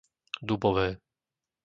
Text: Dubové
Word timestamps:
Dubové 0.47 0.87